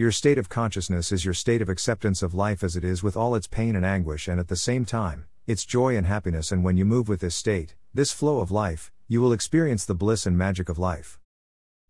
Your 0.00 0.12
state 0.12 0.38
of 0.38 0.48
consciousness 0.48 1.12
is 1.12 1.26
your 1.26 1.34
state 1.34 1.60
of 1.60 1.68
acceptance 1.68 2.22
of 2.22 2.32
life 2.32 2.64
as 2.64 2.74
it 2.74 2.84
is 2.84 3.02
with 3.02 3.18
all 3.18 3.34
its 3.34 3.46
pain 3.46 3.76
and 3.76 3.84
anguish, 3.84 4.28
and 4.28 4.40
at 4.40 4.48
the 4.48 4.56
same 4.56 4.86
time, 4.86 5.26
its 5.46 5.66
joy 5.66 5.94
and 5.94 6.06
happiness. 6.06 6.50
And 6.50 6.64
when 6.64 6.78
you 6.78 6.86
move 6.86 7.06
with 7.06 7.20
this 7.20 7.34
state, 7.34 7.74
this 7.92 8.10
flow 8.10 8.40
of 8.40 8.50
life, 8.50 8.90
you 9.08 9.20
will 9.20 9.34
experience 9.34 9.84
the 9.84 9.94
bliss 9.94 10.24
and 10.24 10.38
magic 10.38 10.70
of 10.70 10.78
life. 10.78 11.20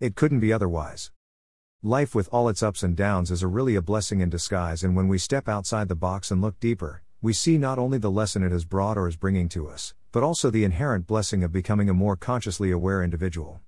It 0.01 0.17
couldn't 0.17 0.41
be 0.41 0.53
otherwise. 0.53 1.13
Life 1.85 2.13
with 2.13 2.29
all 2.33 2.49
its 2.49 2.65
ups 2.65 2.83
and 2.83 2.97
downs 2.97 3.31
is 3.31 3.45
a 3.45 3.47
really 3.47 3.77
a 3.77 3.81
blessing 3.81 4.19
in 4.19 4.29
disguise, 4.29 4.83
and 4.83 4.97
when 4.97 5.07
we 5.07 5.17
step 5.17 5.49
outside 5.49 5.87
the 5.87 5.95
box 5.95 6.33
and 6.33 6.43
look 6.43 6.59
deeper, 6.59 7.03
we 7.23 7.33
see 7.33 7.59
not 7.59 7.79
only 7.79 7.99
the 7.99 8.11
lesson 8.11 8.43
it 8.43 8.51
has 8.51 8.65
brought 8.65 8.99
or 8.99 9.07
is 9.07 9.15
bringing 9.15 9.49
to 9.51 9.69
us, 9.69 9.95
but 10.11 10.25
also 10.25 10.51
the 10.51 10.65
inherent 10.65 11.07
blessing 11.07 11.45
of 11.45 11.53
becoming 11.53 11.89
a 11.89 11.95
more 11.95 12.17
consciously 12.17 12.73
aware 12.73 13.05
individual. 13.05 13.61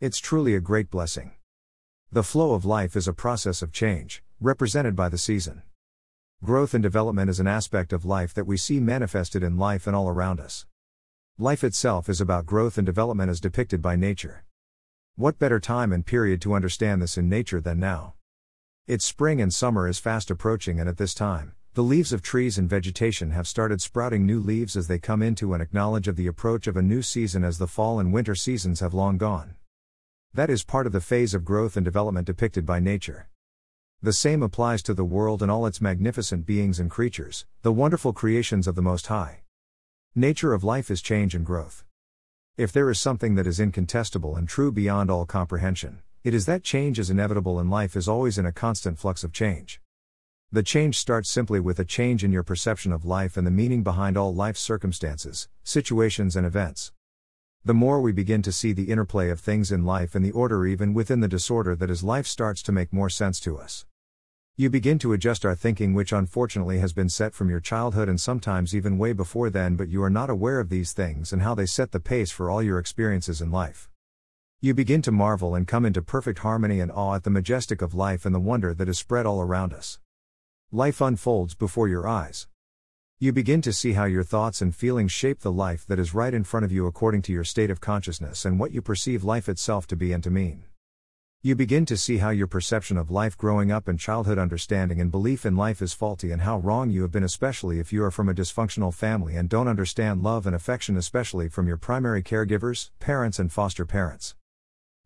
It's 0.00 0.18
truly 0.18 0.54
a 0.54 0.60
great 0.60 0.90
blessing. 0.90 1.32
The 2.12 2.22
flow 2.22 2.54
of 2.54 2.64
life 2.64 2.94
is 2.94 3.08
a 3.08 3.12
process 3.12 3.62
of 3.62 3.72
change, 3.72 4.22
represented 4.40 4.94
by 4.94 5.08
the 5.08 5.18
season. 5.18 5.62
Growth 6.44 6.72
and 6.72 6.80
development 6.80 7.28
is 7.28 7.40
an 7.40 7.48
aspect 7.48 7.92
of 7.92 8.04
life 8.04 8.32
that 8.32 8.46
we 8.46 8.56
see 8.56 8.78
manifested 8.78 9.42
in 9.42 9.58
life 9.58 9.88
and 9.88 9.96
all 9.96 10.08
around 10.08 10.38
us. 10.38 10.66
Life 11.36 11.64
itself 11.64 12.08
is 12.08 12.20
about 12.20 12.46
growth 12.46 12.78
and 12.78 12.86
development 12.86 13.28
as 13.28 13.40
depicted 13.40 13.82
by 13.82 13.96
nature. 13.96 14.44
What 15.16 15.40
better 15.40 15.58
time 15.58 15.92
and 15.92 16.06
period 16.06 16.40
to 16.42 16.54
understand 16.54 17.02
this 17.02 17.18
in 17.18 17.28
nature 17.28 17.60
than 17.60 17.80
now? 17.80 18.14
It's 18.86 19.04
spring 19.04 19.40
and 19.40 19.52
summer 19.52 19.88
is 19.88 19.98
fast 19.98 20.30
approaching, 20.30 20.78
and 20.78 20.88
at 20.88 20.98
this 20.98 21.12
time, 21.12 21.54
the 21.74 21.82
leaves 21.82 22.12
of 22.12 22.22
trees 22.22 22.56
and 22.56 22.70
vegetation 22.70 23.32
have 23.32 23.48
started 23.48 23.82
sprouting 23.82 24.24
new 24.24 24.38
leaves 24.38 24.76
as 24.76 24.86
they 24.86 25.00
come 25.00 25.22
into 25.22 25.54
and 25.54 25.62
acknowledge 25.62 26.06
of 26.06 26.14
the 26.14 26.28
approach 26.28 26.68
of 26.68 26.76
a 26.76 26.82
new 26.82 27.02
season 27.02 27.42
as 27.42 27.58
the 27.58 27.66
fall 27.66 27.98
and 27.98 28.12
winter 28.12 28.36
seasons 28.36 28.78
have 28.78 28.94
long 28.94 29.18
gone. 29.18 29.56
That 30.36 30.50
is 30.50 30.64
part 30.64 30.86
of 30.86 30.92
the 30.92 31.00
phase 31.00 31.32
of 31.32 31.46
growth 31.46 31.78
and 31.78 31.84
development 31.84 32.26
depicted 32.26 32.66
by 32.66 32.78
nature. 32.78 33.30
The 34.02 34.12
same 34.12 34.42
applies 34.42 34.82
to 34.82 34.92
the 34.92 35.02
world 35.02 35.40
and 35.40 35.50
all 35.50 35.64
its 35.64 35.80
magnificent 35.80 36.44
beings 36.44 36.78
and 36.78 36.90
creatures, 36.90 37.46
the 37.62 37.72
wonderful 37.72 38.12
creations 38.12 38.66
of 38.66 38.74
the 38.74 38.82
Most 38.82 39.06
High. 39.06 39.44
Nature 40.14 40.52
of 40.52 40.62
life 40.62 40.90
is 40.90 41.00
change 41.00 41.34
and 41.34 41.46
growth. 41.46 41.86
If 42.58 42.70
there 42.70 42.90
is 42.90 43.00
something 43.00 43.34
that 43.36 43.46
is 43.46 43.58
incontestable 43.58 44.36
and 44.36 44.46
true 44.46 44.70
beyond 44.70 45.10
all 45.10 45.24
comprehension, 45.24 46.02
it 46.22 46.34
is 46.34 46.44
that 46.44 46.62
change 46.62 46.98
is 46.98 47.08
inevitable 47.08 47.58
and 47.58 47.70
life 47.70 47.96
is 47.96 48.06
always 48.06 48.36
in 48.36 48.44
a 48.44 48.52
constant 48.52 48.98
flux 48.98 49.24
of 49.24 49.32
change. 49.32 49.80
The 50.52 50.62
change 50.62 50.98
starts 50.98 51.30
simply 51.30 51.60
with 51.60 51.78
a 51.78 51.84
change 51.86 52.22
in 52.22 52.30
your 52.30 52.42
perception 52.42 52.92
of 52.92 53.06
life 53.06 53.38
and 53.38 53.46
the 53.46 53.50
meaning 53.50 53.82
behind 53.82 54.18
all 54.18 54.34
life's 54.34 54.60
circumstances, 54.60 55.48
situations, 55.64 56.36
and 56.36 56.44
events. 56.46 56.92
The 57.66 57.74
more 57.74 58.00
we 58.00 58.12
begin 58.12 58.42
to 58.42 58.52
see 58.52 58.72
the 58.72 58.92
interplay 58.92 59.28
of 59.28 59.40
things 59.40 59.72
in 59.72 59.84
life 59.84 60.14
and 60.14 60.24
the 60.24 60.30
order 60.30 60.64
even 60.68 60.94
within 60.94 61.18
the 61.18 61.26
disorder 61.26 61.74
that 61.74 61.90
is 61.90 62.04
life 62.04 62.24
starts 62.24 62.62
to 62.62 62.70
make 62.70 62.92
more 62.92 63.10
sense 63.10 63.40
to 63.40 63.58
us. 63.58 63.84
You 64.54 64.70
begin 64.70 65.00
to 65.00 65.12
adjust 65.12 65.44
our 65.44 65.56
thinking, 65.56 65.92
which 65.92 66.12
unfortunately 66.12 66.78
has 66.78 66.92
been 66.92 67.08
set 67.08 67.34
from 67.34 67.50
your 67.50 67.58
childhood 67.58 68.08
and 68.08 68.20
sometimes 68.20 68.72
even 68.72 68.98
way 68.98 69.12
before 69.12 69.50
then, 69.50 69.74
but 69.74 69.88
you 69.88 70.00
are 70.04 70.10
not 70.10 70.30
aware 70.30 70.60
of 70.60 70.68
these 70.68 70.92
things 70.92 71.32
and 71.32 71.42
how 71.42 71.56
they 71.56 71.66
set 71.66 71.90
the 71.90 71.98
pace 71.98 72.30
for 72.30 72.48
all 72.48 72.62
your 72.62 72.78
experiences 72.78 73.42
in 73.42 73.50
life. 73.50 73.90
You 74.60 74.72
begin 74.72 75.02
to 75.02 75.10
marvel 75.10 75.56
and 75.56 75.66
come 75.66 75.84
into 75.84 76.02
perfect 76.02 76.38
harmony 76.38 76.78
and 76.78 76.92
awe 76.92 77.16
at 77.16 77.24
the 77.24 77.30
majestic 77.30 77.82
of 77.82 77.94
life 77.94 78.24
and 78.24 78.32
the 78.32 78.38
wonder 78.38 78.74
that 78.74 78.88
is 78.88 78.96
spread 78.96 79.26
all 79.26 79.40
around 79.40 79.74
us. 79.74 79.98
Life 80.70 81.00
unfolds 81.00 81.56
before 81.56 81.88
your 81.88 82.06
eyes. 82.06 82.46
You 83.18 83.32
begin 83.32 83.62
to 83.62 83.72
see 83.72 83.94
how 83.94 84.04
your 84.04 84.22
thoughts 84.22 84.60
and 84.60 84.76
feelings 84.76 85.10
shape 85.10 85.40
the 85.40 85.50
life 85.50 85.86
that 85.86 85.98
is 85.98 86.12
right 86.12 86.34
in 86.34 86.44
front 86.44 86.66
of 86.66 86.72
you 86.72 86.86
according 86.86 87.22
to 87.22 87.32
your 87.32 87.44
state 87.44 87.70
of 87.70 87.80
consciousness 87.80 88.44
and 88.44 88.60
what 88.60 88.72
you 88.72 88.82
perceive 88.82 89.24
life 89.24 89.48
itself 89.48 89.86
to 89.86 89.96
be 89.96 90.12
and 90.12 90.22
to 90.22 90.28
mean. 90.28 90.64
You 91.40 91.54
begin 91.54 91.86
to 91.86 91.96
see 91.96 92.18
how 92.18 92.28
your 92.28 92.46
perception 92.46 92.98
of 92.98 93.10
life 93.10 93.34
growing 93.38 93.72
up 93.72 93.88
and 93.88 93.98
childhood 93.98 94.36
understanding 94.36 95.00
and 95.00 95.10
belief 95.10 95.46
in 95.46 95.56
life 95.56 95.80
is 95.80 95.94
faulty 95.94 96.30
and 96.30 96.42
how 96.42 96.58
wrong 96.58 96.90
you 96.90 97.00
have 97.00 97.10
been, 97.10 97.22
especially 97.22 97.80
if 97.80 97.90
you 97.90 98.04
are 98.04 98.10
from 98.10 98.28
a 98.28 98.34
dysfunctional 98.34 98.92
family 98.92 99.34
and 99.34 99.48
don't 99.48 99.66
understand 99.66 100.22
love 100.22 100.46
and 100.46 100.54
affection, 100.54 100.94
especially 100.98 101.48
from 101.48 101.66
your 101.66 101.78
primary 101.78 102.22
caregivers, 102.22 102.90
parents, 103.00 103.38
and 103.38 103.50
foster 103.50 103.86
parents. 103.86 104.34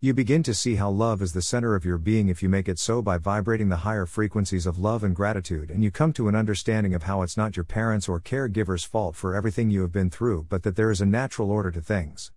You 0.02 0.14
begin 0.14 0.42
to 0.44 0.54
see 0.54 0.76
how 0.76 0.88
love 0.88 1.20
is 1.20 1.34
the 1.34 1.42
center 1.42 1.74
of 1.74 1.84
your 1.84 1.98
being 1.98 2.30
if 2.30 2.42
you 2.42 2.48
make 2.48 2.70
it 2.70 2.78
so 2.78 3.02
by 3.02 3.18
vibrating 3.18 3.68
the 3.68 3.76
higher 3.76 4.06
frequencies 4.06 4.64
of 4.64 4.78
love 4.78 5.04
and 5.04 5.14
gratitude, 5.14 5.70
and 5.70 5.84
you 5.84 5.90
come 5.90 6.14
to 6.14 6.26
an 6.26 6.34
understanding 6.34 6.94
of 6.94 7.02
how 7.02 7.20
it's 7.20 7.36
not 7.36 7.54
your 7.54 7.64
parents' 7.64 8.08
or 8.08 8.18
caregivers' 8.18 8.86
fault 8.86 9.14
for 9.14 9.34
everything 9.34 9.68
you 9.68 9.82
have 9.82 9.92
been 9.92 10.08
through, 10.08 10.46
but 10.48 10.62
that 10.62 10.74
there 10.74 10.90
is 10.90 11.02
a 11.02 11.06
natural 11.06 11.50
order 11.50 11.70
to 11.70 11.82
things. 11.82 12.32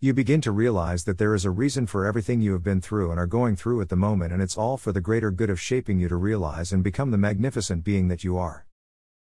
You 0.00 0.12
begin 0.12 0.40
to 0.40 0.50
realize 0.50 1.04
that 1.04 1.18
there 1.18 1.36
is 1.36 1.44
a 1.44 1.52
reason 1.52 1.86
for 1.86 2.04
everything 2.04 2.40
you 2.40 2.50
have 2.50 2.64
been 2.64 2.80
through 2.80 3.12
and 3.12 3.20
are 3.20 3.28
going 3.28 3.54
through 3.54 3.80
at 3.80 3.90
the 3.90 3.94
moment, 3.94 4.32
and 4.32 4.42
it's 4.42 4.58
all 4.58 4.76
for 4.76 4.90
the 4.90 5.00
greater 5.00 5.30
good 5.30 5.50
of 5.50 5.60
shaping 5.60 6.00
you 6.00 6.08
to 6.08 6.16
realize 6.16 6.72
and 6.72 6.82
become 6.82 7.12
the 7.12 7.16
magnificent 7.16 7.84
being 7.84 8.08
that 8.08 8.24
you 8.24 8.36
are. 8.36 8.66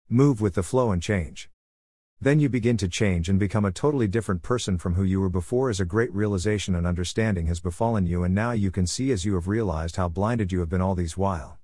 Move 0.08 0.40
with 0.40 0.54
the 0.54 0.62
flow 0.62 0.90
and 0.90 1.02
change. 1.02 1.50
Then 2.20 2.40
you 2.40 2.48
begin 2.48 2.76
to 2.78 2.88
change 2.88 3.28
and 3.28 3.38
become 3.38 3.64
a 3.64 3.70
totally 3.70 4.08
different 4.08 4.42
person 4.42 4.76
from 4.76 4.94
who 4.94 5.04
you 5.04 5.20
were 5.20 5.28
before 5.28 5.70
as 5.70 5.78
a 5.78 5.84
great 5.84 6.12
realization 6.12 6.74
and 6.74 6.84
understanding 6.84 7.46
has 7.46 7.60
befallen 7.60 8.06
you, 8.06 8.24
and 8.24 8.34
now 8.34 8.50
you 8.50 8.72
can 8.72 8.88
see 8.88 9.12
as 9.12 9.24
you 9.24 9.34
have 9.34 9.46
realized 9.46 9.94
how 9.94 10.08
blinded 10.08 10.50
you 10.50 10.58
have 10.58 10.68
been 10.68 10.80
all 10.80 10.96
these 10.96 11.16
while. 11.16 11.58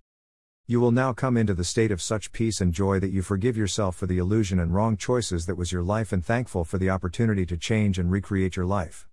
You 0.68 0.80
will 0.80 0.92
now 0.92 1.12
come 1.12 1.36
into 1.36 1.54
the 1.54 1.64
state 1.64 1.90
of 1.90 2.00
such 2.00 2.30
peace 2.30 2.60
and 2.60 2.72
joy 2.72 3.00
that 3.00 3.10
you 3.10 3.20
forgive 3.20 3.56
yourself 3.56 3.96
for 3.96 4.06
the 4.06 4.18
illusion 4.18 4.60
and 4.60 4.72
wrong 4.72 4.96
choices 4.96 5.46
that 5.46 5.56
was 5.56 5.72
your 5.72 5.82
life 5.82 6.12
and 6.12 6.24
thankful 6.24 6.64
for 6.64 6.78
the 6.78 6.88
opportunity 6.88 7.44
to 7.46 7.56
change 7.56 7.98
and 7.98 8.12
recreate 8.12 8.54
your 8.54 8.64
life. 8.64 9.08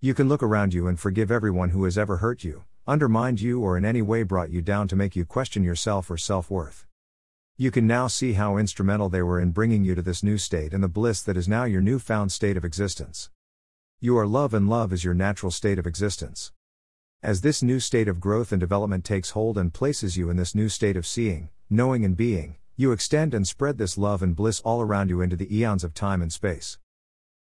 You 0.00 0.12
can 0.12 0.28
look 0.28 0.42
around 0.42 0.74
you 0.74 0.88
and 0.88 1.00
forgive 1.00 1.30
everyone 1.30 1.70
who 1.70 1.84
has 1.84 1.96
ever 1.96 2.18
hurt 2.18 2.44
you, 2.44 2.64
undermined 2.86 3.40
you, 3.40 3.62
or 3.62 3.78
in 3.78 3.86
any 3.86 4.02
way 4.02 4.24
brought 4.24 4.50
you 4.50 4.60
down 4.60 4.88
to 4.88 4.96
make 4.96 5.16
you 5.16 5.24
question 5.24 5.64
yourself 5.64 6.10
or 6.10 6.18
self 6.18 6.50
worth. 6.50 6.85
You 7.58 7.70
can 7.70 7.86
now 7.86 8.06
see 8.06 8.34
how 8.34 8.58
instrumental 8.58 9.08
they 9.08 9.22
were 9.22 9.40
in 9.40 9.50
bringing 9.50 9.82
you 9.82 9.94
to 9.94 10.02
this 10.02 10.22
new 10.22 10.36
state 10.36 10.74
and 10.74 10.84
the 10.84 10.88
bliss 10.88 11.22
that 11.22 11.38
is 11.38 11.48
now 11.48 11.64
your 11.64 11.80
newfound 11.80 12.30
state 12.30 12.54
of 12.54 12.66
existence. 12.66 13.30
You 13.98 14.18
are 14.18 14.26
love, 14.26 14.52
and 14.52 14.68
love 14.68 14.92
is 14.92 15.04
your 15.04 15.14
natural 15.14 15.50
state 15.50 15.78
of 15.78 15.86
existence. 15.86 16.52
As 17.22 17.40
this 17.40 17.62
new 17.62 17.80
state 17.80 18.08
of 18.08 18.20
growth 18.20 18.52
and 18.52 18.60
development 18.60 19.06
takes 19.06 19.30
hold 19.30 19.56
and 19.56 19.72
places 19.72 20.18
you 20.18 20.28
in 20.28 20.36
this 20.36 20.54
new 20.54 20.68
state 20.68 20.98
of 20.98 21.06
seeing, 21.06 21.48
knowing, 21.70 22.04
and 22.04 22.14
being, 22.14 22.56
you 22.76 22.92
extend 22.92 23.32
and 23.32 23.48
spread 23.48 23.78
this 23.78 23.96
love 23.96 24.22
and 24.22 24.36
bliss 24.36 24.60
all 24.60 24.82
around 24.82 25.08
you 25.08 25.22
into 25.22 25.34
the 25.34 25.56
eons 25.56 25.82
of 25.82 25.94
time 25.94 26.20
and 26.20 26.34
space. 26.34 26.76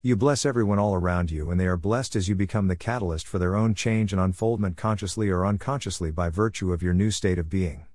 You 0.02 0.16
bless 0.16 0.44
everyone 0.44 0.80
all 0.80 0.96
around 0.96 1.30
you, 1.30 1.52
and 1.52 1.60
they 1.60 1.68
are 1.68 1.76
blessed 1.76 2.16
as 2.16 2.28
you 2.28 2.34
become 2.34 2.66
the 2.66 2.74
catalyst 2.74 3.28
for 3.28 3.38
their 3.38 3.54
own 3.54 3.74
change 3.74 4.12
and 4.12 4.20
unfoldment 4.20 4.76
consciously 4.76 5.30
or 5.30 5.46
unconsciously 5.46 6.10
by 6.10 6.30
virtue 6.30 6.72
of 6.72 6.82
your 6.82 6.94
new 6.94 7.12
state 7.12 7.38
of 7.38 7.48
being. 7.48 7.86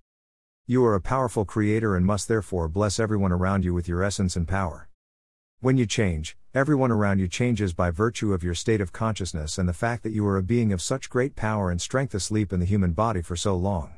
You 0.68 0.84
are 0.86 0.96
a 0.96 1.00
powerful 1.00 1.46
creator 1.46 1.96
and 1.96 2.04
must 2.08 2.28
therefore 2.28 2.68
bless 2.68 3.00
everyone 3.00 3.32
around 3.32 3.64
you 3.64 3.72
with 3.72 3.88
your 3.88 4.02
essence 4.02 4.36
and 4.36 4.48
power. 4.48 4.90
When 5.60 5.78
you 5.78 5.86
change, 5.86 6.36
everyone 6.56 6.90
around 6.90 7.20
you 7.20 7.28
changes 7.28 7.72
by 7.72 7.92
virtue 7.92 8.34
of 8.34 8.42
your 8.42 8.56
state 8.56 8.82
of 8.82 8.92
consciousness 8.92 9.60
and 9.60 9.70
the 9.70 9.74
fact 9.74 10.02
that 10.02 10.12
you 10.12 10.26
are 10.26 10.38
a 10.38 10.42
being 10.42 10.74
of 10.74 10.82
such 10.82 11.08
great 11.08 11.36
power 11.36 11.70
and 11.70 11.80
strength 11.80 12.16
asleep 12.16 12.52
in 12.52 12.60
the 12.60 12.66
human 12.66 12.94
body 12.94 13.22
for 13.22 13.36
so 13.36 13.56
long. 13.56 13.94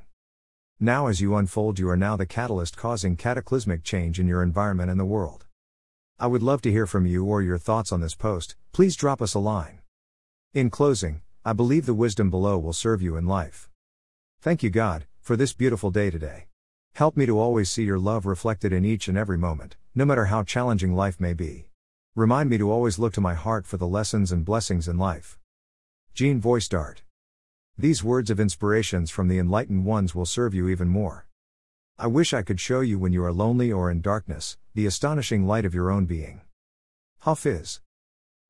Now, 0.77 1.07
as 1.07 1.21
you 1.21 1.37
unfold, 1.37 1.79
you 1.79 1.89
are 1.89 1.95
now 1.95 2.17
the 2.17 2.25
catalyst 2.25 2.75
causing 2.75 3.15
cataclysmic 3.15 3.85
change 3.85 4.19
in 4.19 4.27
your 4.27 4.43
environment 4.43 4.91
and 4.91 4.99
the 4.99 5.05
world. 5.05 5.45
I 6.19 6.27
would 6.27 6.43
love 6.43 6.61
to 6.63 6.71
hear 6.71 6.85
from 6.85 7.05
you 7.05 7.23
or 7.23 7.41
your 7.41 7.57
thoughts 7.57 7.93
on 7.93 8.01
this 8.01 8.13
post, 8.13 8.57
please 8.73 8.97
drop 8.97 9.21
us 9.21 9.33
a 9.33 9.39
line. 9.39 9.79
In 10.53 10.69
closing, 10.69 11.21
I 11.45 11.53
believe 11.53 11.85
the 11.85 11.93
wisdom 11.93 12.29
below 12.29 12.57
will 12.57 12.73
serve 12.73 13.01
you 13.01 13.15
in 13.15 13.25
life. 13.25 13.69
Thank 14.41 14.63
you, 14.63 14.69
God, 14.69 15.05
for 15.21 15.37
this 15.37 15.53
beautiful 15.53 15.91
day 15.91 16.09
today. 16.09 16.47
Help 16.97 17.15
me 17.15 17.27
to 17.27 17.39
always 17.39 17.69
see 17.69 17.83
your 17.83 17.99
love 17.99 18.25
reflected 18.25 18.73
in 18.73 18.83
each 18.83 19.07
and 19.07 19.15
every 19.15 19.37
moment, 19.37 19.75
no 19.93 20.03
matter 20.03 20.25
how 20.25 20.41
challenging 20.41 20.95
life 20.95 21.19
may 21.19 21.31
be. 21.31 21.69
Remind 22.15 22.49
me 22.49 22.57
to 22.57 22.71
always 22.71 22.97
look 22.97 23.13
to 23.13 23.21
my 23.21 23.35
heart 23.35 23.67
for 23.67 23.77
the 23.77 23.85
lessons 23.85 24.31
and 24.31 24.43
blessings 24.43 24.87
in 24.87 24.97
life. 24.97 25.37
Jean 26.15 26.41
Voice 26.41 26.67
Dart. 26.67 27.03
These 27.77 28.03
words 28.03 28.31
of 28.31 28.39
inspirations 28.39 29.11
from 29.11 29.27
the 29.27 29.37
enlightened 29.37 29.85
ones 29.85 30.15
will 30.15 30.25
serve 30.25 30.55
you 30.55 30.69
even 30.69 30.87
more. 30.87 31.27
I 31.99 32.07
wish 32.07 32.33
I 32.33 32.41
could 32.41 32.59
show 32.59 32.79
you 32.79 32.97
when 32.97 33.13
you 33.13 33.23
are 33.23 33.31
lonely 33.31 33.71
or 33.71 33.91
in 33.91 34.01
darkness, 34.01 34.57
the 34.73 34.87
astonishing 34.87 35.45
light 35.45 35.65
of 35.65 35.75
your 35.75 35.91
own 35.91 36.07
being. 36.07 36.41
Hafiz. 37.19 37.79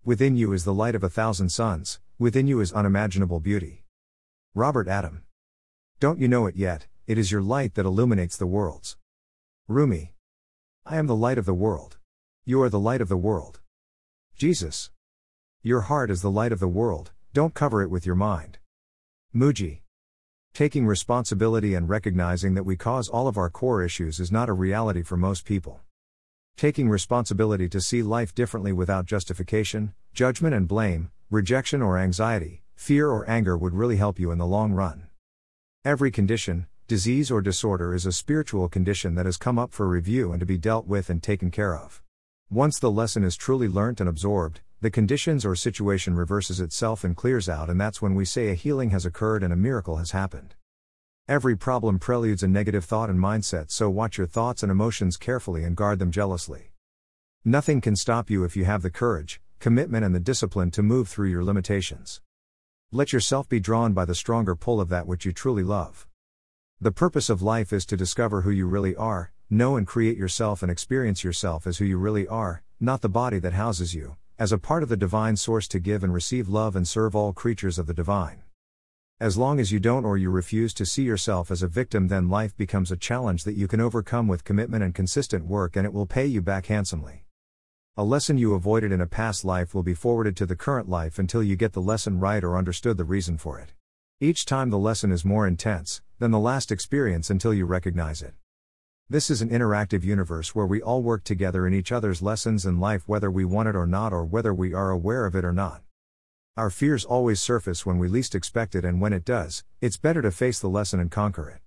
Within 0.05 0.37
you 0.37 0.53
is 0.53 0.63
the 0.63 0.73
light 0.73 0.95
of 0.95 1.03
a 1.03 1.09
thousand 1.09 1.49
suns, 1.49 1.99
within 2.17 2.47
you 2.47 2.61
is 2.61 2.71
unimaginable 2.71 3.41
beauty. 3.41 3.83
Robert 4.55 4.87
Adam. 4.87 5.23
Don't 5.99 6.21
you 6.21 6.29
know 6.29 6.45
it 6.45 6.55
yet, 6.55 6.87
it 7.07 7.17
is 7.17 7.31
your 7.31 7.41
light 7.41 7.75
that 7.75 7.85
illuminates 7.85 8.35
the 8.35 8.45
worlds. 8.45 8.97
Rumi. 9.69 10.11
I 10.85 10.97
am 10.97 11.07
the 11.07 11.15
light 11.15 11.37
of 11.37 11.45
the 11.45 11.53
world. 11.53 11.97
You 12.43 12.61
are 12.61 12.69
the 12.69 12.81
light 12.81 12.99
of 12.99 13.07
the 13.07 13.15
world. 13.15 13.61
Jesus. 14.35 14.91
Your 15.63 15.81
heart 15.81 16.11
is 16.11 16.21
the 16.21 16.29
light 16.29 16.51
of 16.51 16.59
the 16.59 16.67
world, 16.67 17.11
don't 17.33 17.53
cover 17.53 17.81
it 17.81 17.89
with 17.89 18.05
your 18.05 18.15
mind. 18.15 18.57
Mooji. 19.33 19.79
Taking 20.53 20.85
responsibility 20.85 21.75
and 21.75 21.87
recognizing 21.87 22.55
that 22.55 22.65
we 22.65 22.75
cause 22.75 23.07
all 23.07 23.29
of 23.29 23.37
our 23.37 23.49
core 23.49 23.83
issues 23.83 24.19
is 24.19 24.29
not 24.29 24.49
a 24.49 24.53
reality 24.53 25.01
for 25.01 25.15
most 25.15 25.45
people. 25.45 25.79
Taking 26.57 26.89
responsibility 26.89 27.69
to 27.69 27.79
see 27.79 28.01
life 28.01 28.35
differently 28.35 28.73
without 28.73 29.05
justification, 29.05 29.93
judgment, 30.13 30.53
and 30.53 30.67
blame, 30.67 31.09
rejection 31.29 31.81
or 31.81 31.97
anxiety, 31.97 32.63
fear 32.75 33.09
or 33.09 33.29
anger 33.29 33.57
would 33.57 33.73
really 33.73 33.95
help 33.95 34.19
you 34.19 34.31
in 34.31 34.39
the 34.39 34.45
long 34.45 34.73
run. 34.73 35.07
Every 35.85 36.11
condition, 36.11 36.67
disease, 36.87 37.29
or 37.29 37.41
disorder 37.41 37.93
is 37.93 38.05
a 38.05 38.13
spiritual 38.13 38.69
condition 38.69 39.15
that 39.15 39.25
has 39.25 39.35
come 39.35 39.59
up 39.59 39.73
for 39.73 39.87
review 39.87 40.31
and 40.31 40.39
to 40.39 40.45
be 40.45 40.57
dealt 40.57 40.87
with 40.87 41.09
and 41.09 41.21
taken 41.21 41.51
care 41.51 41.75
of. 41.75 42.01
Once 42.49 42.79
the 42.79 42.89
lesson 42.89 43.25
is 43.25 43.35
truly 43.35 43.67
learnt 43.67 43.99
and 43.99 44.07
absorbed, 44.07 44.61
the 44.79 44.89
conditions 44.89 45.45
or 45.45 45.53
situation 45.53 46.15
reverses 46.15 46.61
itself 46.61 47.03
and 47.03 47.17
clears 47.17 47.49
out, 47.49 47.69
and 47.69 47.81
that's 47.81 48.01
when 48.01 48.15
we 48.15 48.23
say 48.23 48.49
a 48.49 48.53
healing 48.53 48.91
has 48.91 49.05
occurred 49.05 49.43
and 49.43 49.51
a 49.51 49.57
miracle 49.57 49.97
has 49.97 50.11
happened. 50.11 50.55
Every 51.27 51.57
problem 51.57 51.99
preludes 51.99 52.41
a 52.41 52.47
negative 52.47 52.85
thought 52.85 53.09
and 53.09 53.19
mindset, 53.19 53.69
so 53.69 53.89
watch 53.89 54.17
your 54.17 54.27
thoughts 54.27 54.63
and 54.63 54.71
emotions 54.71 55.17
carefully 55.17 55.65
and 55.65 55.75
guard 55.75 55.99
them 55.99 56.09
jealously. 56.09 56.71
Nothing 57.43 57.81
can 57.81 57.97
stop 57.97 58.29
you 58.29 58.45
if 58.45 58.55
you 58.55 58.63
have 58.63 58.81
the 58.81 58.89
courage, 58.89 59.41
commitment, 59.59 60.05
and 60.05 60.15
the 60.15 60.21
discipline 60.21 60.71
to 60.71 60.81
move 60.81 61.09
through 61.09 61.29
your 61.29 61.43
limitations. 61.43 62.21
Let 62.93 63.11
yourself 63.11 63.49
be 63.49 63.59
drawn 63.59 63.91
by 63.91 64.05
the 64.05 64.15
stronger 64.15 64.55
pull 64.55 64.79
of 64.79 64.87
that 64.87 65.05
which 65.05 65.25
you 65.25 65.33
truly 65.33 65.63
love. 65.63 66.06
The 66.79 66.91
purpose 66.91 67.31
of 67.31 67.41
life 67.41 67.73
is 67.73 67.87
to 67.87 67.97
discover 67.97 68.41
who 68.41 68.51
you 68.51 68.67
really 68.67 68.95
are, 68.95 69.31
know 69.49 69.77
and 69.77 69.87
create 69.87 70.15
yourself 70.15 70.61
and 70.61 70.71
experience 70.71 71.23
yourself 71.23 71.65
as 71.65 71.79
who 71.79 71.85
you 71.85 71.97
really 71.97 72.27
are, 72.27 72.61
not 72.79 73.01
the 73.01 73.09
body 73.09 73.39
that 73.39 73.53
houses 73.53 73.95
you, 73.95 74.15
as 74.37 74.51
a 74.51 74.59
part 74.59 74.83
of 74.83 74.89
the 74.89 74.95
divine 74.95 75.37
source 75.37 75.67
to 75.69 75.79
give 75.79 76.03
and 76.03 76.13
receive 76.13 76.47
love 76.47 76.75
and 76.75 76.87
serve 76.87 77.15
all 77.15 77.33
creatures 77.33 77.79
of 77.79 77.87
the 77.87 77.95
divine. 77.95 78.43
As 79.19 79.37
long 79.37 79.59
as 79.59 79.71
you 79.71 79.79
don't 79.79 80.05
or 80.05 80.19
you 80.19 80.29
refuse 80.29 80.71
to 80.75 80.85
see 80.85 81.01
yourself 81.01 81.49
as 81.49 81.63
a 81.63 81.67
victim, 81.67 82.09
then 82.09 82.29
life 82.29 82.55
becomes 82.55 82.91
a 82.91 82.95
challenge 82.95 83.43
that 83.45 83.57
you 83.57 83.67
can 83.67 83.81
overcome 83.81 84.27
with 84.27 84.43
commitment 84.43 84.83
and 84.83 84.93
consistent 84.93 85.47
work, 85.47 85.75
and 85.75 85.83
it 85.83 85.93
will 85.93 86.05
pay 86.05 86.27
you 86.27 86.43
back 86.43 86.67
handsomely. 86.67 87.25
A 87.97 88.03
lesson 88.03 88.37
you 88.37 88.53
avoided 88.53 88.91
in 88.91 89.01
a 89.01 89.07
past 89.07 89.43
life 89.43 89.73
will 89.73 89.81
be 89.81 89.95
forwarded 89.95 90.37
to 90.37 90.45
the 90.45 90.55
current 90.55 90.87
life 90.87 91.17
until 91.17 91.41
you 91.41 91.55
get 91.55 91.73
the 91.73 91.81
lesson 91.81 92.19
right 92.19 92.43
or 92.43 92.55
understood 92.55 92.97
the 92.97 93.03
reason 93.03 93.39
for 93.39 93.59
it. 93.59 93.73
Each 94.19 94.45
time 94.45 94.71
the 94.71 94.79
lesson 94.79 95.11
is 95.11 95.23
more 95.23 95.45
intense 95.45 96.01
than 96.17 96.31
the 96.31 96.39
last 96.39 96.71
experience 96.71 97.29
until 97.29 97.53
you 97.53 97.67
recognize 97.67 98.23
it. 98.23 98.33
This 99.07 99.29
is 99.29 99.43
an 99.43 99.49
interactive 99.49 100.03
universe 100.03 100.55
where 100.55 100.65
we 100.65 100.81
all 100.81 101.03
work 101.03 101.23
together 101.23 101.67
in 101.67 101.73
each 101.75 101.91
other's 101.91 102.23
lessons 102.23 102.65
in 102.65 102.79
life, 102.79 103.07
whether 103.07 103.29
we 103.29 103.45
want 103.45 103.69
it 103.69 103.75
or 103.75 103.85
not, 103.85 104.13
or 104.13 104.25
whether 104.25 104.55
we 104.55 104.73
are 104.73 104.89
aware 104.89 105.27
of 105.27 105.35
it 105.35 105.45
or 105.45 105.53
not. 105.53 105.83
Our 106.55 106.71
fears 106.71 107.05
always 107.05 107.39
surface 107.39 107.85
when 107.85 107.99
we 107.99 108.07
least 108.07 108.33
expect 108.33 108.73
it, 108.73 108.83
and 108.83 108.99
when 108.99 109.13
it 109.13 109.23
does, 109.23 109.63
it's 109.81 109.97
better 109.97 110.23
to 110.23 110.31
face 110.31 110.59
the 110.59 110.67
lesson 110.67 110.99
and 110.99 111.11
conquer 111.11 111.47
it. 111.51 111.61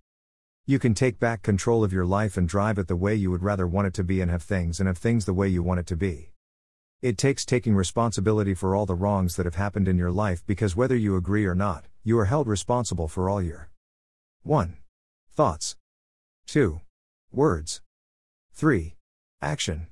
You 0.66 0.80
can 0.80 0.92
take 0.92 1.20
back 1.20 1.42
control 1.42 1.84
of 1.84 1.92
your 1.92 2.04
life 2.04 2.36
and 2.36 2.48
drive 2.48 2.78
it 2.78 2.88
the 2.88 2.96
way 2.96 3.14
you 3.14 3.30
would 3.30 3.44
rather 3.44 3.68
want 3.68 3.86
it 3.86 3.94
to 3.94 4.02
be, 4.02 4.20
and 4.20 4.28
have 4.28 4.42
things 4.42 4.80
and 4.80 4.88
have 4.88 4.98
things 4.98 5.24
the 5.24 5.32
way 5.32 5.46
you 5.46 5.62
want 5.62 5.78
it 5.78 5.86
to 5.86 5.96
be. 5.96 6.32
It 7.02 7.16
takes 7.16 7.46
taking 7.46 7.74
responsibility 7.74 8.52
for 8.52 8.76
all 8.76 8.84
the 8.84 8.94
wrongs 8.94 9.36
that 9.36 9.46
have 9.46 9.54
happened 9.54 9.88
in 9.88 9.96
your 9.96 10.10
life 10.10 10.44
because 10.46 10.76
whether 10.76 10.94
you 10.94 11.16
agree 11.16 11.46
or 11.46 11.54
not, 11.54 11.86
you 12.04 12.18
are 12.18 12.26
held 12.26 12.46
responsible 12.46 13.08
for 13.08 13.30
all 13.30 13.40
your 13.40 13.70
1. 14.42 14.76
Thoughts. 15.32 15.76
2. 16.46 16.82
Words. 17.32 17.80
3. 18.52 18.96
Action. 19.40 19.86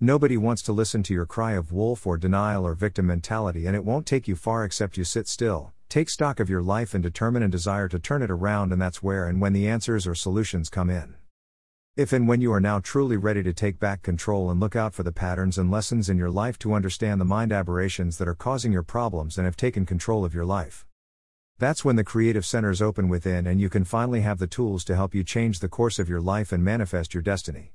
Nobody 0.00 0.36
wants 0.36 0.62
to 0.62 0.72
listen 0.72 1.04
to 1.04 1.14
your 1.14 1.24
cry 1.24 1.52
of 1.52 1.70
wolf 1.70 2.04
or 2.04 2.16
denial 2.16 2.66
or 2.66 2.74
victim 2.74 3.06
mentality, 3.06 3.66
and 3.66 3.76
it 3.76 3.84
won't 3.84 4.04
take 4.04 4.26
you 4.26 4.34
far 4.34 4.64
except 4.64 4.96
you 4.96 5.04
sit 5.04 5.28
still, 5.28 5.72
take 5.88 6.10
stock 6.10 6.40
of 6.40 6.50
your 6.50 6.62
life, 6.62 6.94
and 6.94 7.02
determine 7.04 7.44
and 7.44 7.52
desire 7.52 7.86
to 7.86 8.00
turn 8.00 8.22
it 8.22 8.30
around, 8.30 8.72
and 8.72 8.82
that's 8.82 9.04
where 9.04 9.28
and 9.28 9.40
when 9.40 9.52
the 9.52 9.68
answers 9.68 10.04
or 10.04 10.16
solutions 10.16 10.68
come 10.68 10.90
in. 10.90 11.14
If 11.96 12.12
and 12.12 12.26
when 12.26 12.40
you 12.40 12.52
are 12.52 12.60
now 12.60 12.80
truly 12.80 13.16
ready 13.16 13.44
to 13.44 13.52
take 13.52 13.78
back 13.78 14.02
control 14.02 14.50
and 14.50 14.58
look 14.58 14.74
out 14.74 14.94
for 14.94 15.04
the 15.04 15.12
patterns 15.12 15.58
and 15.58 15.70
lessons 15.70 16.08
in 16.08 16.18
your 16.18 16.28
life 16.28 16.58
to 16.58 16.74
understand 16.74 17.20
the 17.20 17.24
mind 17.24 17.52
aberrations 17.52 18.18
that 18.18 18.26
are 18.26 18.34
causing 18.34 18.72
your 18.72 18.82
problems 18.82 19.38
and 19.38 19.44
have 19.44 19.56
taken 19.56 19.86
control 19.86 20.24
of 20.24 20.34
your 20.34 20.44
life. 20.44 20.84
That's 21.60 21.84
when 21.84 21.94
the 21.94 22.02
creative 22.02 22.44
centers 22.44 22.82
open 22.82 23.08
within 23.08 23.46
and 23.46 23.60
you 23.60 23.70
can 23.70 23.84
finally 23.84 24.22
have 24.22 24.40
the 24.40 24.48
tools 24.48 24.82
to 24.86 24.96
help 24.96 25.14
you 25.14 25.22
change 25.22 25.60
the 25.60 25.68
course 25.68 26.00
of 26.00 26.08
your 26.08 26.20
life 26.20 26.50
and 26.50 26.64
manifest 26.64 27.14
your 27.14 27.22
destiny. 27.22 27.74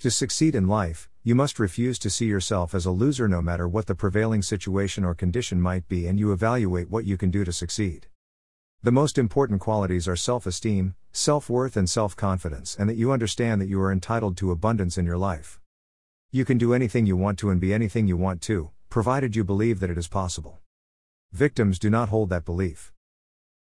To 0.00 0.10
succeed 0.10 0.56
in 0.56 0.66
life, 0.66 1.08
you 1.22 1.36
must 1.36 1.60
refuse 1.60 2.00
to 2.00 2.10
see 2.10 2.26
yourself 2.26 2.74
as 2.74 2.84
a 2.84 2.90
loser 2.90 3.28
no 3.28 3.40
matter 3.40 3.68
what 3.68 3.86
the 3.86 3.94
prevailing 3.94 4.42
situation 4.42 5.04
or 5.04 5.14
condition 5.14 5.60
might 5.60 5.86
be, 5.86 6.08
and 6.08 6.18
you 6.18 6.32
evaluate 6.32 6.90
what 6.90 7.04
you 7.04 7.16
can 7.16 7.30
do 7.30 7.44
to 7.44 7.52
succeed. 7.52 8.08
The 8.82 8.92
most 8.92 9.18
important 9.18 9.60
qualities 9.60 10.06
are 10.06 10.16
self 10.16 10.46
esteem, 10.46 10.94
self 11.12 11.50
worth, 11.50 11.76
and 11.76 11.88
self 11.88 12.14
confidence, 12.14 12.76
and 12.78 12.88
that 12.88 12.96
you 12.96 13.10
understand 13.10 13.60
that 13.60 13.68
you 13.68 13.80
are 13.80 13.90
entitled 13.90 14.36
to 14.36 14.50
abundance 14.50 14.96
in 14.96 15.06
your 15.06 15.18
life. 15.18 15.58
You 16.30 16.44
can 16.44 16.58
do 16.58 16.74
anything 16.74 17.06
you 17.06 17.16
want 17.16 17.38
to 17.40 17.50
and 17.50 17.60
be 17.60 17.72
anything 17.72 18.06
you 18.06 18.16
want 18.16 18.42
to, 18.42 18.70
provided 18.90 19.34
you 19.34 19.44
believe 19.44 19.80
that 19.80 19.90
it 19.90 19.98
is 19.98 20.08
possible. 20.08 20.60
Victims 21.32 21.78
do 21.78 21.90
not 21.90 22.10
hold 22.10 22.30
that 22.30 22.44
belief. 22.44 22.92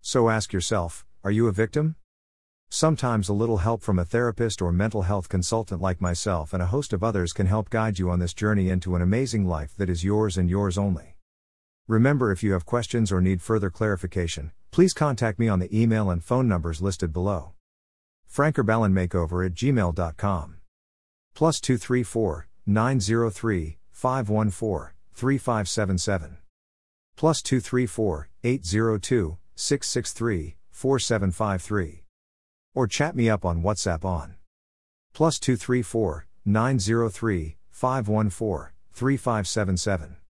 So 0.02 0.30
ask 0.30 0.54
yourself 0.54 1.06
are 1.24 1.32
you 1.32 1.48
a 1.48 1.52
victim? 1.52 1.96
Sometimes 2.70 3.30
a 3.30 3.34
little 3.34 3.58
help 3.58 3.82
from 3.82 3.98
a 3.98 4.06
therapist 4.06 4.62
or 4.62 4.72
mental 4.72 5.04
health 5.04 5.30
consultant 5.30 5.82
like 5.82 6.02
myself 6.02 6.54
and 6.54 6.62
a 6.62 6.68
host 6.68 6.94
of 6.94 7.04
others 7.04 7.34
can 7.34 7.48
help 7.48 7.70
guide 7.70 7.98
you 7.98 8.10
on 8.12 8.20
this 8.20 8.34
journey 8.34 8.70
into 8.70 8.96
an 8.96 9.02
amazing 9.02 9.48
life 9.48 9.74
that 9.78 9.90
is 9.90 10.04
yours 10.04 10.38
and 10.38 10.50
yours 10.50 10.78
only. 10.78 11.15
Remember, 11.88 12.32
if 12.32 12.42
you 12.42 12.54
have 12.54 12.66
questions 12.66 13.12
or 13.12 13.22
need 13.22 13.42
further 13.42 13.70
clarification, 13.70 14.52
please 14.72 14.94
contact 14.94 15.38
me 15.38 15.48
on 15.48 15.60
the 15.60 15.70
email 15.78 16.10
and 16.10 16.24
phone 16.24 16.48
numbers 16.48 16.82
listed 16.82 17.14
below. 17.14 17.54
frankerballenmakeover 18.32 19.46
at 19.46 19.54
gmail.com. 19.54 20.58
Plus 21.36 21.60
234 21.60 22.48
903 22.66 23.78
514 23.92 24.94
3577. 25.14 26.38
Plus 27.16 27.42
234 27.42 28.30
802 28.44 29.38
663 29.56 30.56
4753. 30.72 32.04
Or 32.74 32.88
chat 32.88 33.16
me 33.16 33.30
up 33.30 33.46
on 33.46 33.62
WhatsApp 33.62 34.04
on 34.04 34.36
plus 35.14 35.40
234 35.40 36.28
903 36.46 37.56
514 37.72 38.72
3577. 38.92 40.25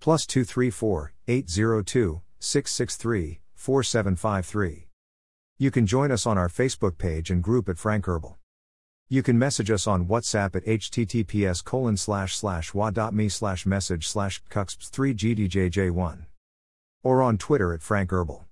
Plus 0.00 0.26
234 0.26 1.12
802 1.28 2.22
663 2.38 3.40
4753. 3.54 4.86
You 5.58 5.70
can 5.70 5.86
join 5.86 6.10
us 6.10 6.26
on 6.26 6.38
our 6.38 6.48
Facebook 6.48 6.96
page 6.96 7.30
and 7.30 7.42
group 7.42 7.68
at 7.68 7.76
Frank 7.76 8.06
Herbal. 8.06 8.38
You 9.10 9.22
can 9.22 9.38
message 9.38 9.70
us 9.70 9.86
on 9.86 10.06
WhatsApp 10.06 10.56
at 10.56 10.64
https 10.64 11.62
colon 11.62 11.98
slash 11.98 12.34
slash 12.34 12.72
wa.me 12.72 13.28
slash 13.28 13.66
message 13.66 14.08
slash 14.08 14.42
cuxps3gdjj1. 14.48 16.24
Or 17.02 17.20
on 17.20 17.36
Twitter 17.36 17.74
at 17.74 17.82
Frank 17.82 18.10
Herbal. 18.10 18.46